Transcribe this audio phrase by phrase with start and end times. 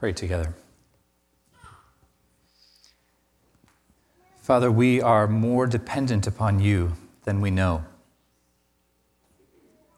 [0.00, 0.54] Pray together.
[4.40, 6.94] Father, we are more dependent upon you
[7.24, 7.84] than we know.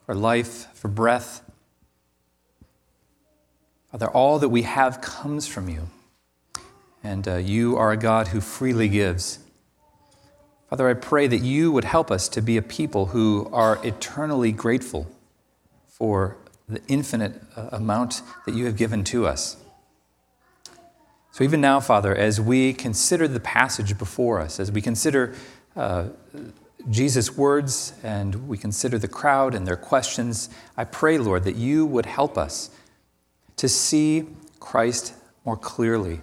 [0.05, 1.49] For life, for breath,
[3.91, 5.87] Father, all that we have comes from you.
[7.01, 9.39] And uh, you are a God who freely gives.
[10.69, 14.51] Father, I pray that you would help us to be a people who are eternally
[14.51, 15.07] grateful
[15.87, 16.35] for
[16.67, 19.62] the infinite uh, amount that you have given to us.
[21.33, 25.33] So, even now, Father, as we consider the passage before us, as we consider
[25.75, 26.09] uh,
[26.91, 31.87] Jesus' words and we consider the crowd and their questions, I pray, Lord, that you
[31.87, 32.69] would help us
[33.55, 34.27] to see
[34.59, 36.21] Christ more clearly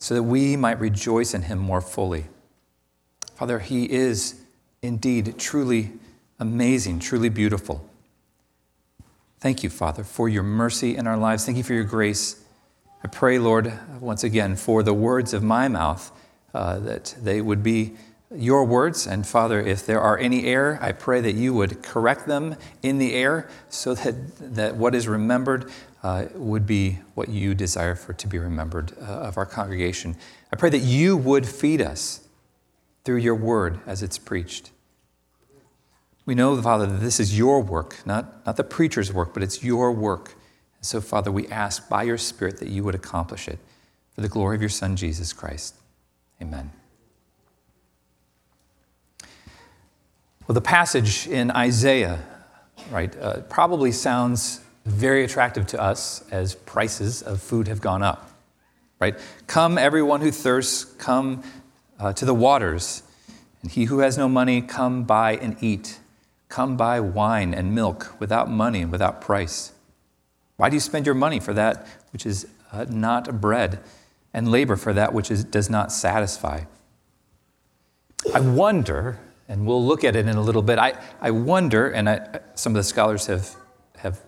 [0.00, 2.24] so that we might rejoice in him more fully.
[3.36, 4.40] Father, he is
[4.82, 5.92] indeed truly
[6.40, 7.88] amazing, truly beautiful.
[9.38, 11.46] Thank you, Father, for your mercy in our lives.
[11.46, 12.42] Thank you for your grace.
[13.06, 16.10] I pray, Lord, once again, for the words of my mouth,
[16.52, 17.94] uh, that they would be
[18.34, 19.06] your words.
[19.06, 22.98] And Father, if there are any error, I pray that you would correct them in
[22.98, 25.70] the air so that, that what is remembered
[26.02, 30.16] uh, would be what you desire for to be remembered uh, of our congregation.
[30.52, 32.26] I pray that you would feed us
[33.04, 34.72] through your word as it's preached.
[36.24, 39.62] We know, Father, that this is your work, not, not the preacher's work, but it's
[39.62, 40.34] your work.
[40.80, 43.58] So, Father, we ask by your Spirit that you would accomplish it
[44.14, 45.74] for the glory of your Son, Jesus Christ.
[46.40, 46.70] Amen.
[50.46, 52.20] Well, the passage in Isaiah,
[52.90, 58.30] right, uh, probably sounds very attractive to us as prices of food have gone up,
[59.00, 59.18] right?
[59.48, 61.42] Come, everyone who thirsts, come
[61.98, 63.02] uh, to the waters.
[63.62, 65.98] And he who has no money, come buy and eat.
[66.48, 69.72] Come buy wine and milk without money and without price.
[70.56, 73.80] Why do you spend your money for that which is uh, not bread,
[74.32, 76.64] and labor for that which is, does not satisfy?
[78.34, 79.18] I wonder,
[79.48, 82.72] and we'll look at it in a little bit, I, I wonder, and I, some
[82.72, 83.54] of the scholars have,
[83.98, 84.20] have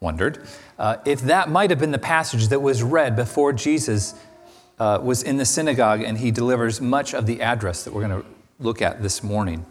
[0.00, 0.46] wondered,
[0.78, 4.14] uh, if that might have been the passage that was read before Jesus
[4.78, 8.22] uh, was in the synagogue and he delivers much of the address that we're going
[8.22, 8.28] to
[8.58, 9.64] look at this morning.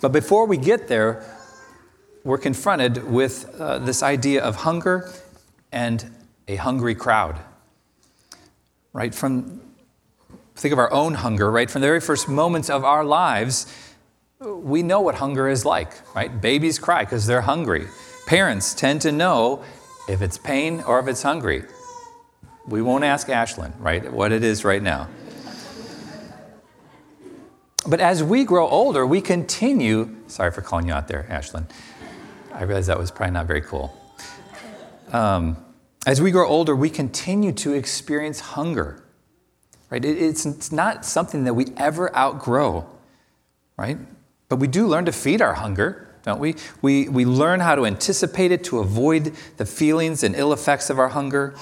[0.00, 1.24] But before we get there,
[2.24, 5.10] we're confronted with uh, this idea of hunger
[5.72, 6.10] and
[6.48, 7.38] a hungry crowd.
[8.92, 9.14] Right?
[9.14, 9.60] From,
[10.56, 11.70] think of our own hunger, right?
[11.70, 13.72] From the very first moments of our lives,
[14.40, 16.40] we know what hunger is like, right?
[16.40, 17.86] Babies cry because they're hungry.
[18.26, 19.62] Parents tend to know
[20.08, 21.64] if it's pain or if it's hungry.
[22.66, 25.08] We won't ask Ashlyn, right, what it is right now.
[27.86, 30.16] But as we grow older, we continue.
[30.26, 31.68] Sorry for calling you out there, Ashlyn.
[32.52, 33.96] I realize that was probably not very cool.
[35.12, 35.56] Um,
[36.06, 39.02] as we grow older, we continue to experience hunger.
[39.90, 40.04] Right?
[40.04, 42.88] It, it's, it's not something that we ever outgrow,
[43.76, 43.98] right?
[44.48, 46.54] But we do learn to feed our hunger, don't we?
[46.80, 50.98] We, we learn how to anticipate it, to avoid the feelings and ill effects of
[50.98, 51.54] our hunger,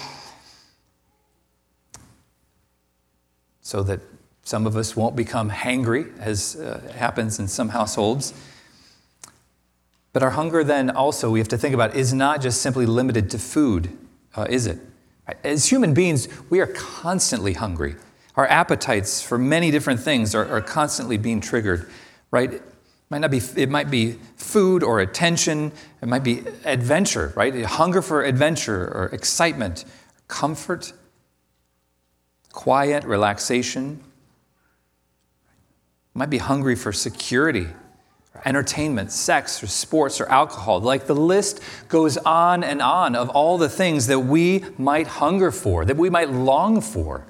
[3.60, 4.00] so that
[4.42, 8.32] some of us won't become hangry, as uh, happens in some households.
[10.18, 13.30] But our hunger, then, also, we have to think about, is not just simply limited
[13.30, 13.96] to food,
[14.34, 14.80] uh, is it?
[15.44, 17.94] As human beings, we are constantly hungry.
[18.34, 21.88] Our appetites for many different things are, are constantly being triggered,
[22.32, 22.54] right?
[22.54, 22.62] It
[23.10, 25.70] might, not be, it might be food or attention,
[26.02, 27.64] it might be adventure, right?
[27.64, 29.84] Hunger for adventure or excitement,
[30.26, 30.94] comfort,
[32.50, 34.02] quiet, relaxation.
[36.12, 37.68] Might be hungry for security
[38.44, 40.80] entertainment, sex, or sports, or alcohol.
[40.80, 45.50] Like the list goes on and on of all the things that we might hunger
[45.50, 47.26] for, that we might long for.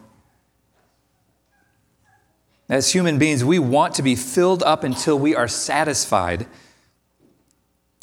[2.68, 6.46] As human beings, we want to be filled up until we are satisfied.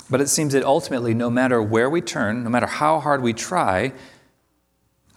[0.09, 3.33] But it seems that ultimately, no matter where we turn, no matter how hard we
[3.33, 3.93] try,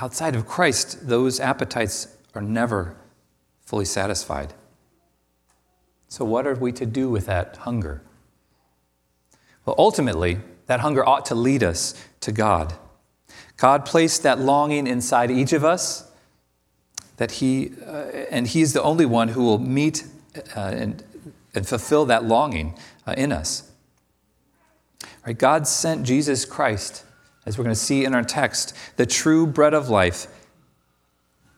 [0.01, 2.97] outside of Christ, those appetites are never
[3.63, 4.53] fully satisfied.
[6.09, 8.03] So, what are we to do with that hunger?
[9.67, 12.75] Well, ultimately, that hunger ought to lead us to God.
[13.59, 16.11] God placed that longing inside each of us,
[17.19, 20.05] that He, uh, and He's the only one who will meet
[20.57, 21.05] uh, and,
[21.55, 22.75] and fulfill that longing
[23.07, 23.71] uh, in us.
[25.27, 25.37] Right?
[25.37, 27.05] God sent Jesus Christ,
[27.45, 30.27] as we're going to see in our text, the true bread of life.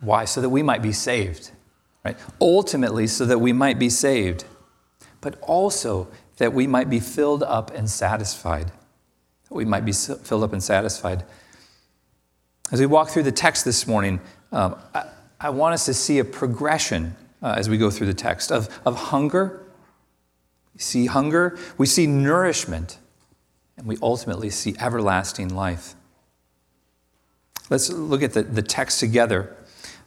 [0.01, 0.25] Why?
[0.25, 1.53] So that we might be saved
[2.05, 2.17] right?
[2.41, 4.45] Ultimately, so that we might be saved,
[5.21, 6.09] but also
[6.39, 8.67] that we might be filled up and satisfied.
[9.49, 11.25] That we might be filled up and satisfied.
[12.73, 14.21] As we walk through the text this morning,
[14.53, 15.09] um, I,
[15.41, 18.69] I, want us to see a progression uh, as we go through the text of,
[18.87, 19.63] of hunger.
[20.75, 22.99] We see hunger, we see nourishment,
[23.77, 25.95] and we ultimately see everlasting life.
[27.71, 29.57] Let's look at the, the text together,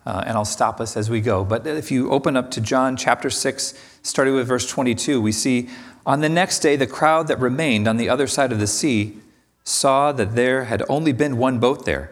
[0.06, 1.44] uh, and I'll stop us as we go.
[1.44, 5.70] But if you open up to John chapter 6, starting with verse 22, we see
[6.06, 9.18] on the next day, the crowd that remained on the other side of the sea
[9.64, 12.12] saw that there had only been one boat there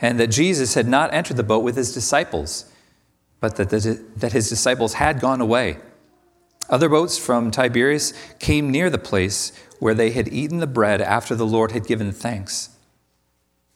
[0.00, 2.70] and that Jesus had not entered the boat with his disciples,
[3.40, 5.78] but that, the, that his disciples had gone away.
[6.68, 11.34] Other boats from Tiberias came near the place where they had eaten the bread after
[11.34, 12.70] the Lord had given thanks.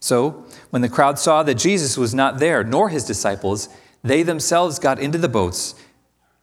[0.02, 3.68] So, when the crowd saw that Jesus was not there, nor his disciples,
[4.02, 5.76] they themselves got into the boats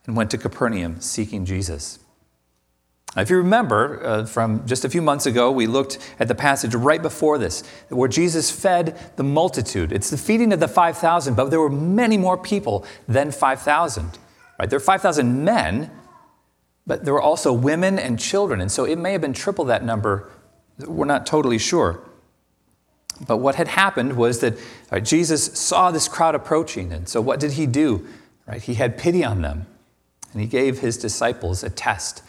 [0.06, 2.00] and went to Capernaum seeking Jesus.
[3.18, 6.36] Now, If you remember uh, from just a few months ago, we looked at the
[6.36, 9.92] passage right before this where Jesus fed the multitude.
[9.92, 14.18] It's the feeding of the 5,000, but there were many more people than 5,000.
[14.58, 14.70] Right?
[14.70, 15.92] There were 5,000 men,
[16.88, 18.62] but there were also women and children.
[18.62, 20.32] And so it may have been triple that number.
[20.78, 22.09] We're not totally sure.
[23.28, 24.58] But what had happened was that
[24.92, 26.92] right, Jesus saw this crowd approaching.
[26.92, 28.08] And so what did he do?
[28.48, 28.62] Right?
[28.62, 29.68] He had pity on them.
[30.32, 32.22] And he gave his disciples a test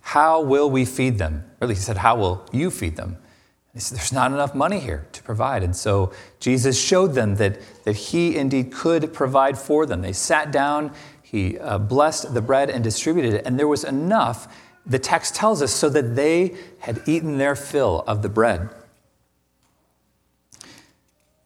[0.00, 1.44] how will we feed them?
[1.60, 3.10] Or he said, How will you feed them?
[3.10, 5.62] And he said, There's not enough money here to provide.
[5.62, 10.02] And so Jesus showed them that, that he indeed could provide for them.
[10.02, 10.92] They sat down,
[11.22, 14.52] he uh, blessed the bread and distributed it, and there was enough,
[14.84, 18.68] the text tells us, so that they had eaten their fill of the bread.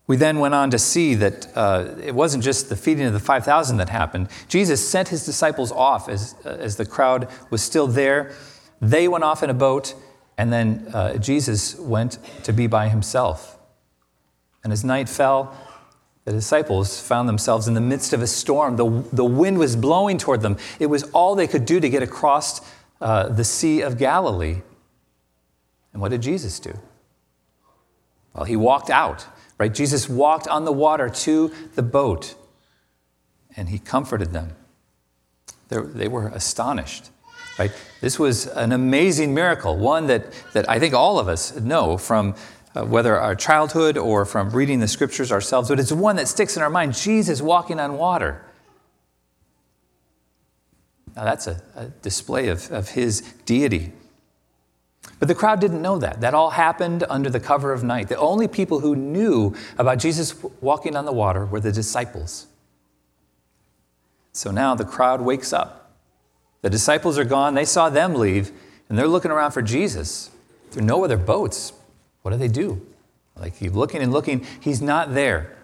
[0.06, 3.20] We then went on to see that uh, it wasn't just the feeding of the
[3.20, 4.28] 5,000 that happened.
[4.48, 8.32] Jesus sent his disciples off as, uh, as the crowd was still there.
[8.82, 9.94] They went off in a boat,
[10.36, 13.58] and then uh, Jesus went to be by himself.
[14.62, 15.56] And as night fell,
[16.26, 18.76] the disciples found themselves in the midst of a storm.
[18.76, 20.58] The, the wind was blowing toward them.
[20.78, 22.60] It was all they could do to get across
[23.00, 24.62] uh, the Sea of Galilee.
[25.92, 26.78] And what did Jesus do?
[28.34, 29.26] Well, he walked out
[29.64, 29.72] Right?
[29.72, 32.34] Jesus walked on the water to the boat
[33.56, 34.54] and he comforted them.
[35.70, 37.08] They're, they were astonished.
[37.58, 37.72] Right?
[38.02, 42.34] This was an amazing miracle, one that, that I think all of us know from
[42.74, 46.58] uh, whether our childhood or from reading the scriptures ourselves, but it's one that sticks
[46.58, 48.44] in our mind Jesus walking on water.
[51.16, 53.94] Now, that's a, a display of, of his deity.
[55.18, 56.20] But the crowd didn't know that.
[56.20, 58.08] That all happened under the cover of night.
[58.08, 62.46] The only people who knew about Jesus walking on the water were the disciples.
[64.32, 65.92] So now the crowd wakes up.
[66.62, 67.54] The disciples are gone.
[67.54, 68.50] They saw them leave,
[68.88, 70.30] and they're looking around for Jesus.
[70.72, 71.72] There are no other boats.
[72.22, 72.84] What do they do?
[73.36, 74.46] Like keep looking and looking.
[74.60, 75.56] He's not there.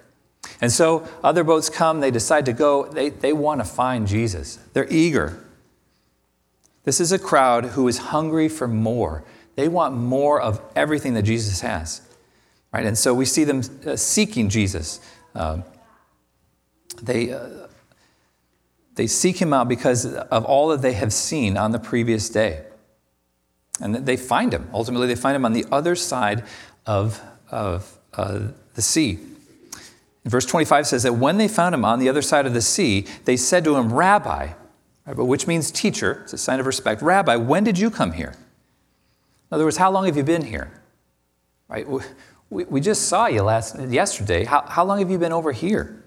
[0.61, 2.01] And so other boats come.
[2.01, 2.87] They decide to go.
[2.87, 4.59] They, they want to find Jesus.
[4.73, 5.45] They're eager.
[6.85, 9.25] This is a crowd who is hungry for more.
[9.55, 12.03] They want more of everything that Jesus has.
[12.73, 12.87] Right?
[12.87, 15.01] And so we see them uh, seeking Jesus.
[15.35, 15.65] Um,
[17.03, 17.49] they, uh,
[18.95, 22.65] they seek him out because of all that they have seen on the previous day.
[23.81, 24.69] And they find him.
[24.73, 26.45] Ultimately, they find him on the other side
[26.87, 29.19] of, of uh, the sea.
[30.25, 33.07] Verse 25 says that when they found him on the other side of the sea,
[33.25, 34.53] they said to him, Rabbi,
[35.15, 37.03] but which means teacher, it's a sign of respect.
[37.03, 38.35] Rabbi, when did you come here?
[39.51, 40.71] In other words, how long have you been here?
[41.69, 41.87] Right?
[42.51, 44.45] We, we just saw you last yesterday.
[44.45, 46.03] How, how long have you been over here?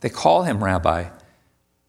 [0.00, 1.08] They call him rabbi,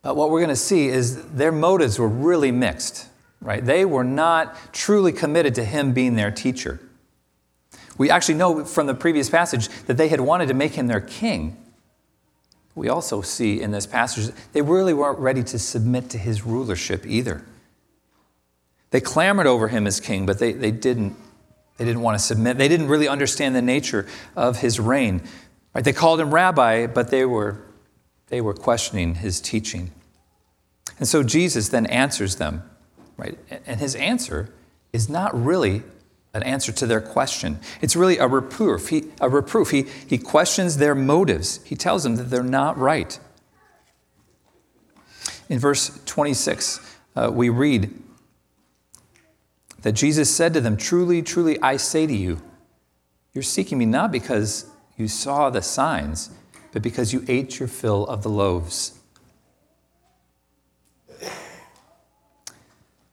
[0.01, 3.07] but what we're going to see is their motives were really mixed.
[3.41, 3.63] Right?
[3.63, 6.79] They were not truly committed to him being their teacher.
[7.97, 11.01] We actually know from the previous passage that they had wanted to make him their
[11.01, 11.57] king.
[12.75, 17.05] We also see in this passage they really weren't ready to submit to his rulership
[17.07, 17.43] either.
[18.91, 21.15] They clamored over him as king, but they, they, didn't,
[21.77, 22.57] they didn't want to submit.
[22.57, 24.05] They didn't really understand the nature
[24.35, 25.21] of his reign.
[25.73, 25.83] Right?
[25.83, 27.61] They called him rabbi, but they were,
[28.27, 29.91] they were questioning his teaching.
[30.99, 32.63] And so Jesus then answers them.
[33.17, 33.37] Right?
[33.65, 34.53] And his answer
[34.93, 35.83] is not really
[36.35, 37.59] an answer to their question.
[37.81, 38.89] It's really a reproof.
[38.89, 39.71] He, a reproof.
[39.71, 41.61] He, he questions their motives.
[41.63, 43.17] He tells them that they're not right.
[45.47, 47.91] In verse 26, uh, we read,
[49.83, 52.41] that Jesus said to them, Truly, truly, I say to you,
[53.33, 54.65] you're seeking me not because
[54.97, 56.31] you saw the signs,
[56.71, 58.99] but because you ate your fill of the loaves.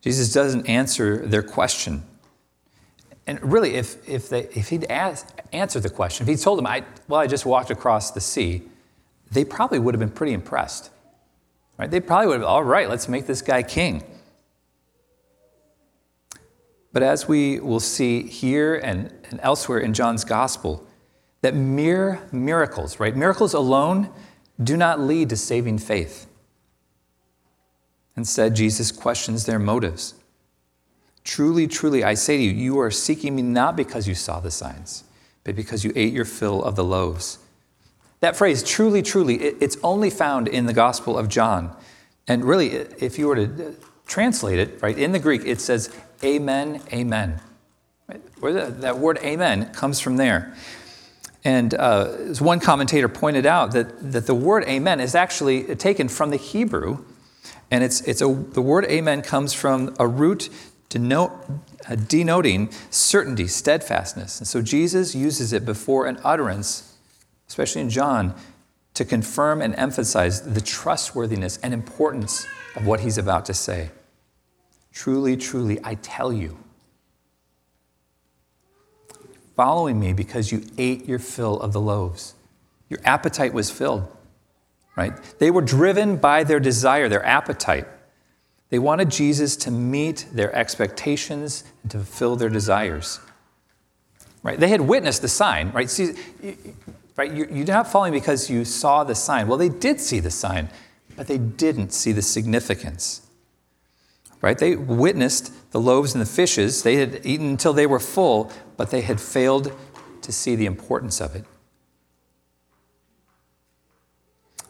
[0.01, 2.03] Jesus doesn't answer their question.
[3.27, 6.85] And really, if, if, they, if he'd answered the question, if he'd told them, I,
[7.09, 8.63] well, I just walked across the sea,
[9.31, 10.91] they probably would have been pretty impressed.
[11.79, 11.91] Right?
[11.91, 14.05] They probably would have, all right, let's make this guy king.
[16.93, 20.87] But as we will see here and, and elsewhere in John's gospel,
[21.41, 23.17] that mere miracles, right?
[23.17, 24.11] Miracles alone
[24.63, 26.27] do not lead to saving faith.
[28.17, 30.15] Instead, Jesus questions their motives.
[31.25, 34.51] Truly, truly, I say to you, you are seeking me not because you saw the
[34.51, 35.05] signs,
[35.45, 37.39] but because you ate your fill of the loaves.
[38.21, 41.75] That phrase, truly, truly, it's only found in the Gospel of John.
[42.29, 43.77] And really, if you were to
[44.07, 47.41] translate it, right, in the Greek, it says, Amen, Amen.
[48.39, 50.55] Where the, that word Amen comes from there.
[51.45, 56.09] And uh, as one commentator pointed out, that, that the word Amen is actually taken
[56.09, 57.05] from the Hebrew.
[57.71, 60.49] And it's, it's a, the word Amen comes from a root
[60.93, 61.33] denote,
[61.89, 64.39] uh, denoting certainty, steadfastness.
[64.41, 66.99] And so Jesus uses it before an utterance,
[67.49, 68.35] especially in John,
[68.93, 72.47] to confirm and emphasize the trustworthiness and importance
[72.77, 73.91] of what he's about to say.
[74.93, 76.59] Truly, truly, I tell you.
[79.57, 82.35] Following me because you ate your fill of the loaves.
[82.91, 84.15] Your appetite was filled,
[84.95, 85.15] right?
[85.39, 87.87] They were driven by their desire, their appetite.
[88.73, 93.21] They wanted Jesus to meet their expectations and to fulfill their desires.
[94.43, 94.59] Right?
[94.59, 95.91] They had witnessed the sign, right?
[95.91, 96.15] See,
[97.17, 97.31] right?
[97.33, 99.47] You're not following because you saw the sign.
[99.47, 100.71] Well, they did see the sign,
[101.17, 103.23] but they didn't see the significance
[104.43, 104.59] right?
[104.59, 106.83] They witnessed the loaves and the fishes.
[106.83, 109.73] They had eaten until they were full, but they had failed
[110.21, 111.45] to see the importance of it.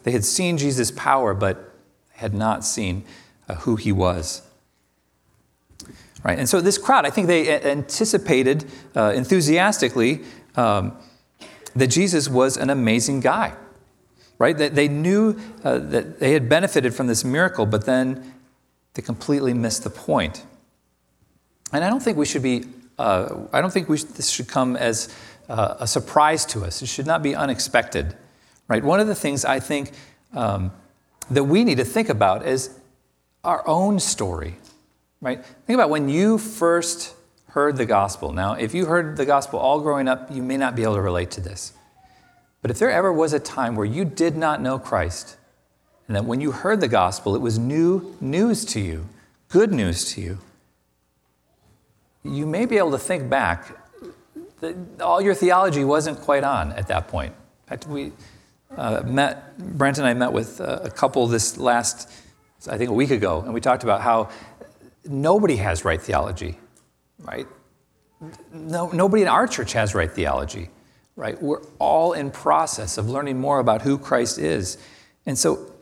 [0.03, 1.73] They had seen Jesus' power, but
[2.11, 3.03] had not seen
[3.49, 4.41] uh, who he was.
[6.23, 6.39] Right?
[6.39, 10.21] And so this crowd, I think they anticipated uh, enthusiastically
[10.55, 10.97] um,
[11.75, 13.53] that Jesus was an amazing guy.
[14.39, 14.57] Right?
[14.57, 18.33] That they knew uh, that they had benefited from this miracle, but then
[18.93, 20.45] they completely missed the point.
[21.71, 22.65] And I don't think we should be,
[22.99, 25.13] uh, I don't think we this should come as
[25.49, 26.81] uh, a surprise to us.
[26.81, 28.15] It should not be unexpected,
[28.67, 28.83] right?
[28.83, 29.91] One of the things I think
[30.33, 30.71] um,
[31.31, 32.79] that we need to think about is
[33.43, 34.55] our own story,
[35.21, 35.43] right?
[35.45, 37.15] Think about when you first
[37.47, 38.31] heard the gospel.
[38.31, 41.01] Now, if you heard the gospel all growing up, you may not be able to
[41.01, 41.73] relate to this.
[42.61, 45.37] But if there ever was a time where you did not know Christ,
[46.07, 49.07] and that when you heard the gospel, it was new news to you,
[49.49, 50.39] good news to you.
[52.23, 53.77] You may be able to think back
[54.61, 57.33] that all your theology wasn't quite on at that point.
[57.33, 58.13] In fact, we
[58.77, 62.09] uh, met, Brent and I met with a couple this last,
[62.67, 64.29] I think a week ago, and we talked about how
[65.05, 66.57] nobody has right theology,
[67.19, 67.47] right?
[68.53, 70.69] No, nobody in our church has right theology,
[71.15, 71.41] right?
[71.41, 74.77] We're all in process of learning more about who Christ is.
[75.25, 75.73] And so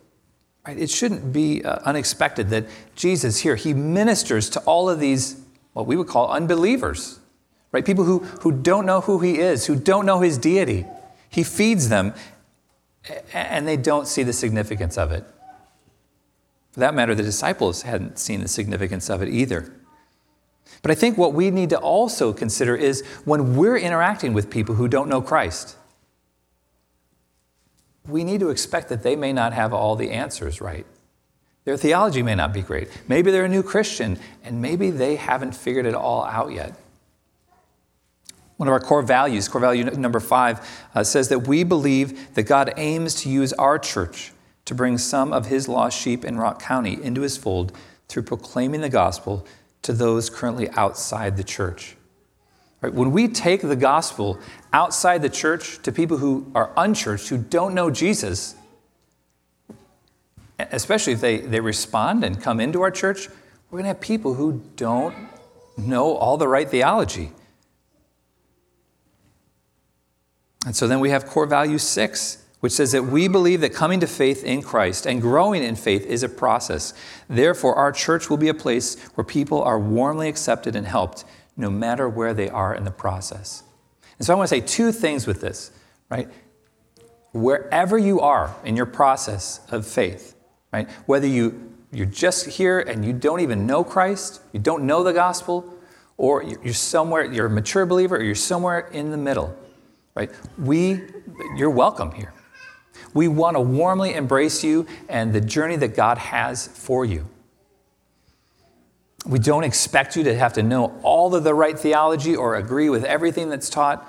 [0.66, 0.78] Right?
[0.78, 5.40] It shouldn't be uh, unexpected that Jesus here, he ministers to all of these,
[5.72, 7.18] what we would call unbelievers,
[7.72, 7.84] right?
[7.84, 10.86] People who, who don't know who he is, who don't know his deity.
[11.28, 12.14] He feeds them,
[13.32, 15.24] and they don't see the significance of it.
[16.72, 19.72] For that matter, the disciples hadn't seen the significance of it either.
[20.80, 24.74] But I think what we need to also consider is when we're interacting with people
[24.74, 25.76] who don't know Christ,
[28.08, 30.86] we need to expect that they may not have all the answers right.
[31.64, 32.88] Their theology may not be great.
[33.06, 36.74] Maybe they're a new Christian, and maybe they haven't figured it all out yet.
[38.56, 42.44] One of our core values, core value number five, uh, says that we believe that
[42.44, 44.32] God aims to use our church
[44.64, 47.76] to bring some of his lost sheep in Rock County into his fold
[48.08, 49.46] through proclaiming the gospel
[49.82, 51.96] to those currently outside the church.
[52.80, 52.92] Right?
[52.92, 54.38] When we take the gospel
[54.72, 58.54] outside the church to people who are unchurched, who don't know Jesus,
[60.58, 63.28] especially if they, they respond and come into our church,
[63.70, 65.14] we're going to have people who don't
[65.76, 67.32] know all the right theology.
[70.66, 73.98] And so then we have core value six, which says that we believe that coming
[73.98, 76.94] to faith in Christ and growing in faith is a process.
[77.28, 81.24] Therefore, our church will be a place where people are warmly accepted and helped
[81.56, 83.64] no matter where they are in the process.
[84.16, 85.72] And so I want to say two things with this,
[86.08, 86.28] right?
[87.32, 90.36] Wherever you are in your process of faith,
[90.72, 90.88] right?
[91.06, 95.12] Whether you you're just here and you don't even know Christ, you don't know the
[95.12, 95.76] gospel,
[96.16, 99.52] or you're somewhere, you're a mature believer, or you're somewhere in the middle,
[100.14, 100.30] right?
[100.56, 101.02] We,
[101.56, 102.32] you're welcome here.
[103.14, 107.26] We want to warmly embrace you and the journey that God has for you.
[109.26, 112.88] We don't expect you to have to know all of the right theology or agree
[112.88, 114.06] with everything that's taught.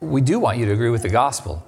[0.00, 1.66] We do want you to agree with the gospel,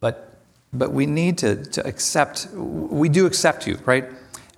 [0.00, 0.38] but,
[0.72, 4.06] but we need to, to accept, we do accept you, right?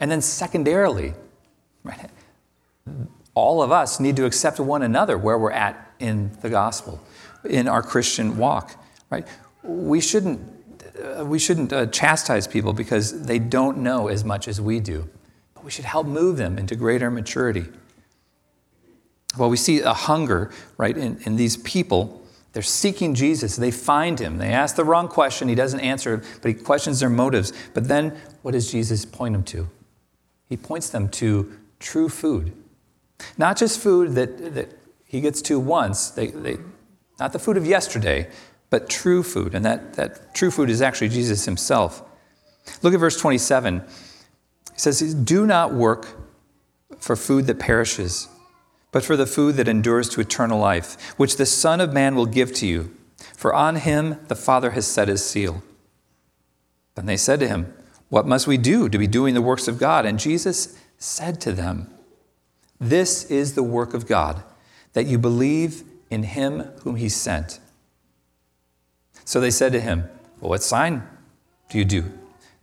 [0.00, 1.14] And then, secondarily,
[1.83, 2.11] right,
[3.35, 7.00] all of us need to accept one another where we're at in the gospel,
[7.44, 8.76] in our Christian walk,
[9.11, 9.26] right?
[9.62, 10.40] We shouldn't,
[11.02, 15.08] uh, we shouldn't uh, chastise people because they don't know as much as we do.
[15.54, 17.66] But we should help move them into greater maturity.
[19.36, 22.22] Well, we see a hunger, right, in, in these people.
[22.52, 23.56] They're seeking Jesus.
[23.56, 24.38] They find him.
[24.38, 25.48] They ask the wrong question.
[25.48, 27.52] He doesn't answer, but he questions their motives.
[27.72, 29.68] But then what does Jesus point them to?
[30.48, 32.52] He points them to true food.
[33.36, 34.68] Not just food that, that
[35.04, 36.58] he gets to once, they, they,
[37.18, 38.28] not the food of yesterday,
[38.74, 39.54] but true food.
[39.54, 42.02] And that, that true food is actually Jesus himself.
[42.82, 43.84] Look at verse 27.
[44.72, 46.08] He says, Do not work
[46.98, 48.26] for food that perishes,
[48.90, 52.26] but for the food that endures to eternal life, which the Son of Man will
[52.26, 52.92] give to you.
[53.36, 55.62] For on him the Father has set his seal.
[56.96, 57.72] And they said to him,
[58.08, 60.04] What must we do to be doing the works of God?
[60.04, 61.94] And Jesus said to them,
[62.80, 64.42] this is the work of God,
[64.94, 67.60] that you believe in him whom he sent.
[69.34, 70.08] So they said to him,
[70.40, 71.02] Well, what sign
[71.68, 72.04] do you do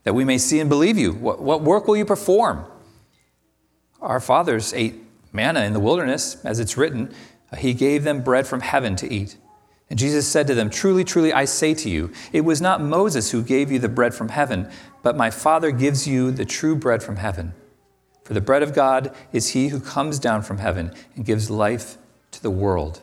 [0.06, 1.12] that we may see and believe you?
[1.12, 2.64] What, what work will you perform?
[4.02, 4.96] Our fathers ate
[5.34, 7.14] manna in the wilderness, as it's written,
[7.58, 9.36] He gave them bread from heaven to eat.
[9.90, 13.32] And Jesus said to them, Truly, truly, I say to you, it was not Moses
[13.32, 14.72] who gave you the bread from heaven,
[15.04, 17.54] but my Father gives you the true bread from heaven.
[18.24, 21.98] For the bread of God is he who comes down from heaven and gives life
[22.32, 23.02] to the world.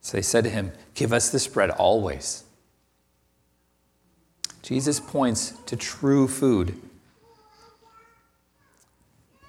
[0.00, 2.44] So they said to him, Give us this bread always.
[4.62, 6.74] Jesus points to true food.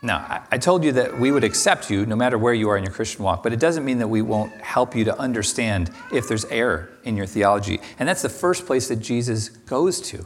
[0.03, 2.84] Now, I told you that we would accept you no matter where you are in
[2.84, 6.27] your Christian walk, but it doesn't mean that we won't help you to understand if
[6.27, 7.80] there's error in your theology.
[8.00, 10.26] And that's the first place that Jesus goes to.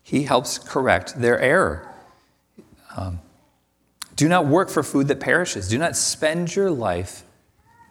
[0.00, 1.92] He helps correct their error.
[2.96, 3.18] Um,
[4.14, 5.68] do not work for food that perishes.
[5.68, 7.24] Do not spend your life,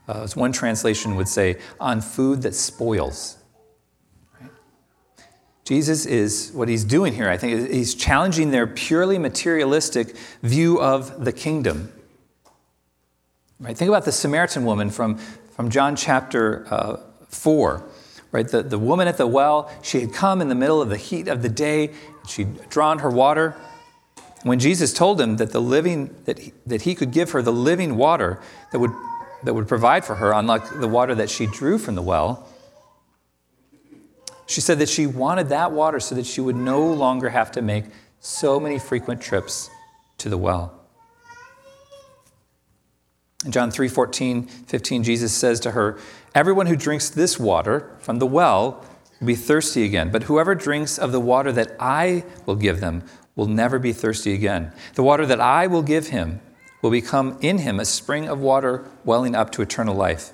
[0.08, 3.38] uh, as one translation would say, on food that spoils.
[5.66, 11.26] Jesus is, what he's doing here, I think, he's challenging their purely materialistic view of
[11.26, 11.92] the kingdom.
[13.60, 13.76] Right?
[13.76, 15.18] Think about the Samaritan woman from,
[15.56, 16.98] from John chapter uh,
[17.30, 17.84] 4.
[18.32, 18.48] Right?
[18.48, 21.28] The, the woman at the well, she had come in the middle of the heat
[21.28, 21.94] of the day,
[22.28, 23.56] she'd drawn her water.
[24.44, 27.54] When Jesus told him that the living that he, that he could give her the
[27.54, 28.40] living water
[28.72, 28.92] that would
[29.44, 32.48] that would provide for her, unlike the water that she drew from the well,
[34.48, 37.62] she said that she wanted that water so that she would no longer have to
[37.62, 37.86] make
[38.20, 39.70] so many frequent trips
[40.18, 40.74] to the well.
[43.44, 46.00] In John 3 14, 15, Jesus says to her,
[46.34, 48.84] Everyone who drinks this water from the well
[49.20, 53.04] will be thirsty again, but whoever drinks of the water that I will give them
[53.36, 54.72] will never be thirsty again.
[54.96, 56.42] The water that I will give him
[56.82, 60.32] will become in him a spring of water welling up to eternal life.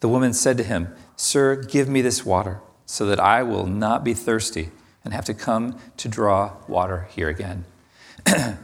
[0.00, 4.04] The woman said to him, Sir, give me this water so that I will not
[4.04, 4.70] be thirsty
[5.04, 7.64] and have to come to draw water here again.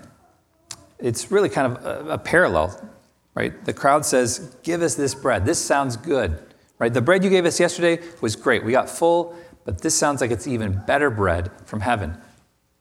[0.99, 2.91] it's really kind of a, a, parallel,
[3.35, 3.65] right?
[3.65, 5.45] The crowd says, Give us this bread.
[5.45, 6.39] This sounds good,
[6.79, 6.93] right?
[6.93, 8.65] The bread you gave us yesterday was great.
[8.65, 12.17] We got full, but this sounds like it's even better bread from heaven.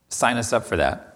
[0.08, 1.09] Sign us up for that.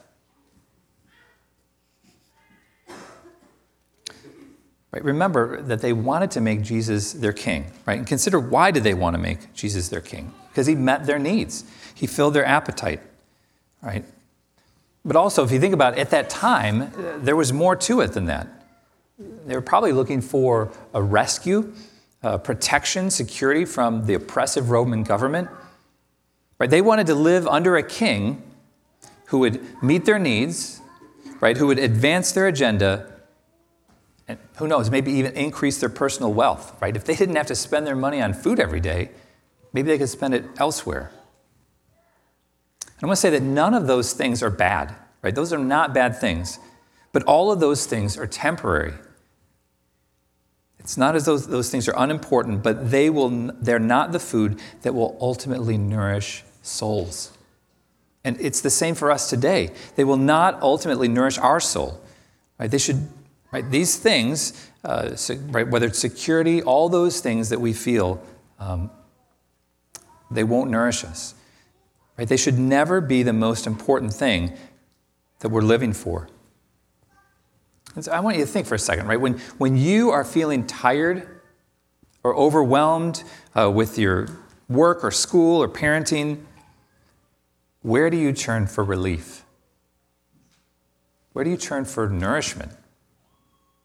[4.94, 5.04] Right?
[5.04, 7.98] Remember that they wanted to make Jesus their king, right?
[7.98, 10.32] And consider why did they want to make Jesus their king?
[10.50, 11.64] Because he met their needs.
[11.96, 13.00] He filled their appetite,
[13.82, 14.04] right?
[15.04, 16.92] But also, if you think about it, at that time,
[17.24, 18.46] there was more to it than that.
[19.18, 21.72] They were probably looking for a rescue,
[22.22, 25.48] uh, protection, security from the oppressive Roman government.
[26.60, 26.70] Right?
[26.70, 28.42] They wanted to live under a king
[29.26, 30.80] who would meet their needs,
[31.40, 31.56] right?
[31.56, 33.13] Who would advance their agenda,
[34.26, 36.96] and who knows, maybe even increase their personal wealth, right?
[36.96, 39.10] If they didn't have to spend their money on food every day,
[39.72, 41.10] maybe they could spend it elsewhere.
[42.80, 45.34] And I want to say that none of those things are bad, right?
[45.34, 46.58] Those are not bad things,
[47.12, 48.94] but all of those things are temporary.
[50.78, 54.60] It's not as though those things are unimportant, but they will, they're not the food
[54.82, 57.36] that will ultimately nourish souls.
[58.22, 59.70] And it's the same for us today.
[59.96, 62.00] They will not ultimately nourish our soul.
[62.58, 62.70] Right?
[62.70, 63.08] They should,
[63.54, 63.70] right?
[63.70, 65.16] These things, uh,
[65.50, 68.20] right, whether it's security, all those things that we feel,
[68.58, 68.90] um,
[70.28, 71.36] they won't nourish us.
[72.18, 72.26] Right?
[72.26, 74.54] They should never be the most important thing
[75.38, 76.28] that we're living for.
[77.94, 79.20] And So I want you to think for a second, right?
[79.20, 81.28] When, when you are feeling tired
[82.24, 83.22] or overwhelmed
[83.56, 84.26] uh, with your
[84.68, 86.42] work or school or parenting,
[87.82, 89.44] where do you turn for relief?
[91.34, 92.72] Where do you turn for nourishment?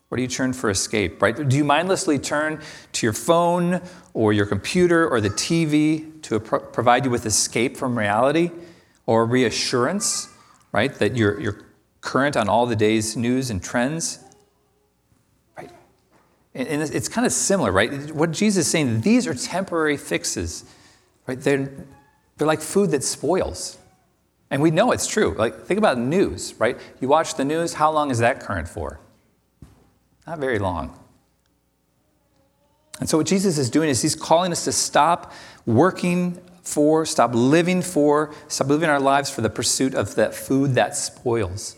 [0.10, 1.48] Where do you turn for escape, right?
[1.48, 2.62] Do you mindlessly turn
[2.94, 3.80] to your phone
[4.16, 8.50] or your computer or the TV to pro- provide you with escape from reality
[9.06, 10.28] or reassurance,
[10.72, 10.94] right?
[10.96, 11.62] That you're, you're
[12.02, 14.18] current on all the day's news and trends?
[15.56, 15.70] Right?
[16.56, 18.12] And, and it's kind of similar, right?
[18.12, 20.66] What Jesus is saying, these are temporary fixes,
[21.28, 21.40] right?
[21.40, 21.72] They're,
[22.38, 23.78] they're like food that spoils.
[24.50, 25.36] And we know it's true.
[25.38, 26.80] Like, think about news, right?
[27.00, 29.00] You watch the news, how long is that current for?
[30.30, 30.94] Not very long.
[33.00, 35.34] And so, what Jesus is doing is he's calling us to stop
[35.66, 40.76] working for, stop living for, stop living our lives for the pursuit of that food
[40.76, 41.76] that spoils.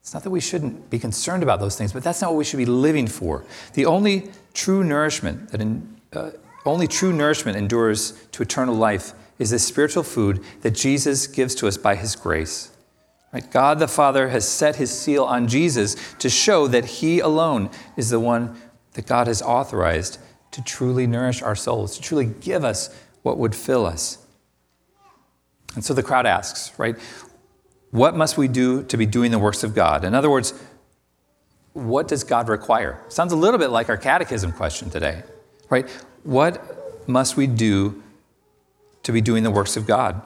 [0.00, 2.44] It's not that we shouldn't be concerned about those things, but that's not what we
[2.44, 3.44] should be living for.
[3.74, 6.30] The only true nourishment that in, uh,
[6.64, 11.68] only true nourishment endures to eternal life is the spiritual food that Jesus gives to
[11.68, 12.70] us by his grace.
[13.32, 13.48] Right?
[13.50, 18.10] God the Father has set his seal on Jesus to show that he alone is
[18.10, 18.58] the one
[18.94, 20.18] that God has authorized
[20.52, 24.18] to truly nourish our souls, to truly give us what would fill us.
[25.74, 26.96] And so the crowd asks, right?
[27.90, 30.04] What must we do to be doing the works of God?
[30.04, 30.54] In other words,
[31.74, 32.98] what does God require?
[33.08, 35.22] Sounds a little bit like our catechism question today,
[35.68, 35.88] right?
[36.24, 38.02] What must we do
[39.02, 40.20] to be doing the works of God?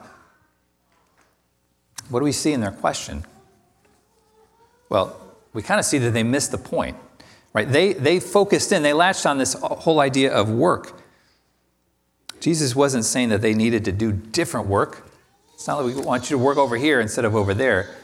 [2.13, 3.25] What do we see in their question?
[4.87, 5.19] Well,
[5.51, 6.95] we kind of see that they missed the point,
[7.53, 7.67] right?
[7.67, 11.01] They, they focused in, they latched on this whole idea of work.
[12.39, 15.09] Jesus wasn't saying that they needed to do different work.
[15.55, 17.95] It's not like we want you to work over here instead of over there.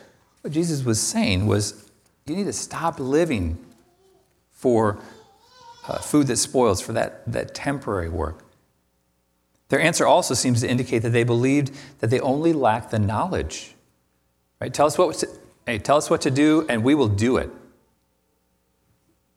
[0.42, 1.88] What Jesus was saying was
[2.26, 3.64] you need to stop living
[4.54, 4.98] for
[5.88, 8.44] uh, food that spoils, for that, that temporary work.
[9.68, 13.76] Their answer also seems to indicate that they believed that they only lacked the knowledge
[14.60, 14.74] Right?
[14.74, 15.28] Tell us what to,
[15.66, 17.50] hey, tell us what to do, and we will do it.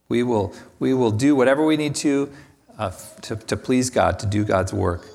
[0.08, 2.30] We will, we will do whatever we need to,
[2.78, 2.90] uh,
[3.22, 5.06] to to please God, to do God's work.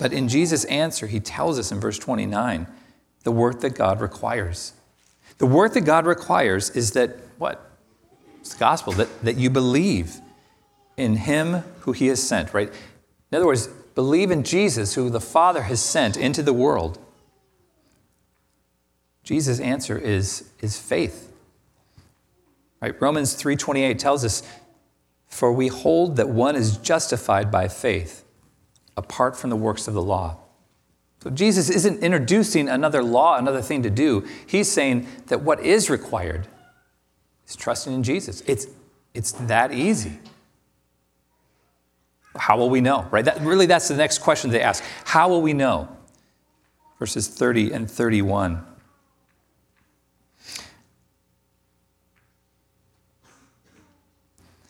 [0.00, 2.66] But in Jesus' answer, he tells us in verse 29
[3.24, 4.72] the work that God requires.
[5.36, 7.70] The work that God requires is that what?
[8.40, 10.16] It's the gospel, that, that you believe
[10.96, 12.72] in him who he has sent, right?
[13.30, 13.68] In other words,
[14.00, 16.98] Believe in Jesus, who the Father has sent into the world.
[19.24, 21.30] Jesus' answer is, is faith.
[22.80, 22.98] Right?
[22.98, 24.42] Romans 3:28 tells us,
[25.26, 28.24] "For we hold that one is justified by faith,
[28.96, 30.38] apart from the works of the law."
[31.22, 34.26] So Jesus isn't introducing another law, another thing to do.
[34.46, 36.48] He's saying that what is required
[37.46, 38.42] is trusting in Jesus.
[38.46, 38.66] It's,
[39.12, 40.20] it's that easy.
[42.36, 43.06] How will we know?
[43.10, 43.24] Right?
[43.24, 44.84] That, really, that's the next question they ask.
[45.04, 45.88] How will we know?
[46.98, 48.64] Verses 30 and 31.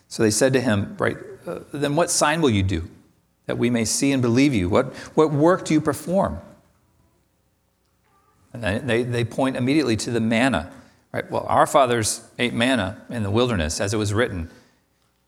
[0.08, 2.88] So they said to him, right, uh, then what sign will you do
[3.46, 4.68] that we may see and believe you?
[4.68, 6.40] What, what work do you perform?
[8.52, 10.72] And they, they point immediately to the manna,
[11.12, 11.30] right?
[11.30, 14.50] Well, our fathers ate manna in the wilderness, as it was written.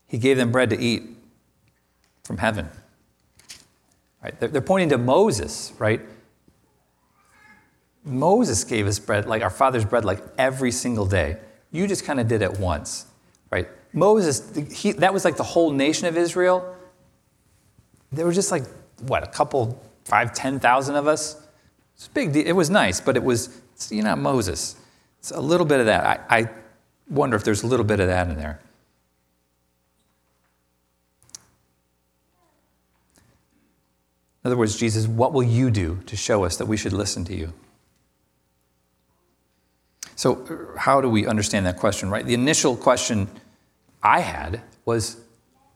[0.05, 1.03] He gave them bread to eat
[2.23, 2.69] from heaven.
[4.23, 4.39] Right?
[4.39, 5.99] They're, pointing to Moses, right?
[8.05, 11.37] Moses gave us bread, like our father's bread, like every single day.
[11.71, 13.05] You just kind of did it once,
[13.51, 13.67] right?
[13.91, 16.75] Moses, he, that was like the whole nation of Israel.
[18.11, 18.63] There were just like,
[19.07, 21.41] what, a couple, five, ten thousand of us?
[21.95, 22.35] It's big.
[22.35, 24.75] It was nice, but it was, you know, Moses.
[25.19, 26.05] It's a little bit of that.
[26.29, 26.49] I, I
[27.09, 28.59] wonder if there's a little bit of that in there.
[34.43, 37.23] In other words, Jesus, what will you do to show us that we should listen
[37.25, 37.53] to you?
[40.15, 42.25] So, how do we understand that question, right?
[42.25, 43.29] The initial question
[44.01, 45.17] I had was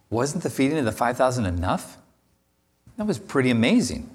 [0.09, 1.97] wasn't the feeding of the 5,000 enough?
[2.97, 4.09] That was pretty amazing.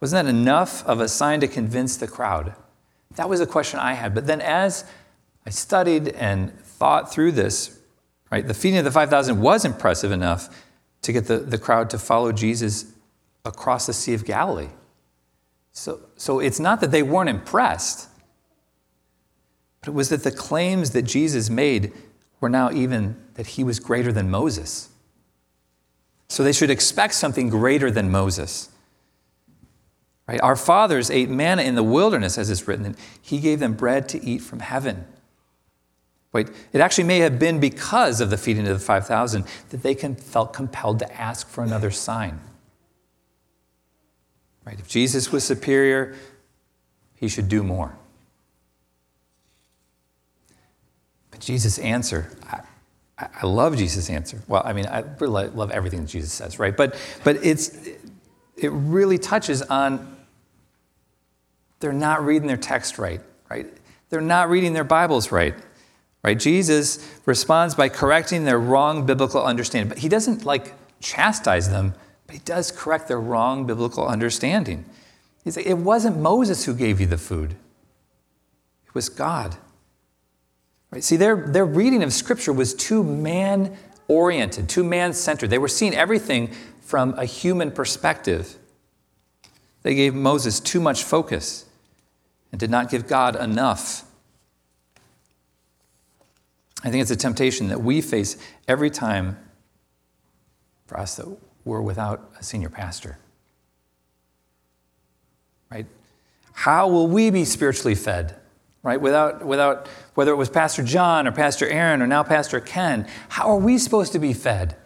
[0.00, 2.54] Wasn't that enough of a sign to convince the crowd?
[3.16, 4.14] That was a question I had.
[4.14, 4.84] But then as
[5.46, 7.78] I studied and thought through this,
[8.30, 10.48] right, the feeding of the 5,000 was impressive enough
[11.02, 12.92] to get the, the crowd to follow Jesus
[13.44, 14.68] across the Sea of Galilee.
[15.72, 18.08] So, so it's not that they weren't impressed,
[19.80, 21.92] but it was that the claims that Jesus made
[22.40, 24.90] were now even that he was greater than Moses.
[26.28, 28.70] So they should expect something greater than Moses.
[30.28, 30.40] Right?
[30.40, 34.08] Our fathers ate manna in the wilderness, as it's written, and he gave them bread
[34.10, 35.04] to eat from heaven.
[36.32, 39.94] Wait, it actually may have been because of the feeding of the 5,000 that they
[39.94, 42.40] felt compelled to ask for another sign.
[44.64, 44.78] Right?
[44.78, 46.14] If Jesus was superior,
[47.14, 47.94] he should do more.
[51.30, 52.60] But Jesus' answer, I,
[53.42, 54.42] I love Jesus' answer.
[54.48, 56.76] Well, I mean, I really love everything that Jesus says, right?
[56.76, 57.76] But, but it's,
[58.56, 60.16] it really touches on
[61.80, 63.66] they're not reading their text right, right?
[64.08, 65.54] They're not reading their Bibles right.
[66.22, 66.38] Right?
[66.38, 69.88] Jesus responds by correcting their wrong biblical understanding.
[69.88, 71.94] But he doesn't like chastise them,
[72.26, 74.84] but he does correct their wrong biblical understanding.
[75.42, 77.56] He's like, it wasn't Moses who gave you the food.
[78.86, 79.56] It was God.
[80.92, 81.02] Right?
[81.02, 85.50] See, their, their reading of Scripture was too man oriented, too man centered.
[85.50, 88.56] They were seeing everything from a human perspective.
[89.82, 91.64] They gave Moses too much focus
[92.52, 94.04] and did not give God enough.
[96.82, 99.38] I think it's a temptation that we face every time
[100.86, 101.26] for us that
[101.64, 103.18] we're without a senior pastor.
[105.70, 105.86] Right?
[106.52, 108.36] How will we be spiritually fed?
[108.82, 109.00] Right?
[109.00, 113.48] Without, without whether it was Pastor John or Pastor Aaron or now Pastor Ken, how
[113.48, 114.76] are we supposed to be fed?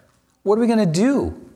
[0.43, 1.47] What are we going to do?